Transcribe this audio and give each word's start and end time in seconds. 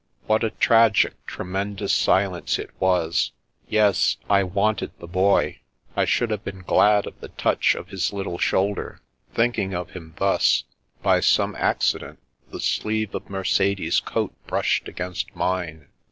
What 0.25 0.43
a 0.43 0.49
tragic, 0.49 1.23
tremendous 1.27 1.93
silence 1.93 2.57
it 2.57 2.71
was! 2.79 3.33
Yes, 3.67 4.17
I 4.27 4.41
wanted 4.41 4.89
the 4.97 5.05
Boy. 5.05 5.59
I 5.95 6.05
should 6.05 6.31
have 6.31 6.43
been 6.43 6.63
glad 6.63 7.05
of 7.05 7.19
the 7.21 7.27
touch 7.27 7.75
of 7.75 7.89
his 7.89 8.11
little 8.11 8.39
shoulder. 8.39 9.03
Thinking 9.35 9.75
of 9.75 9.91
him 9.91 10.15
thus, 10.17 10.63
by 11.03 11.19
some 11.19 11.55
accident 11.55 12.17
the 12.51 12.59
sleeve 12.59 13.13
of 13.13 13.29
Mercedes's 13.29 13.99
coat 13.99 14.33
brushed 14.47 14.87
against 14.87 15.35
mine. 15.35 15.85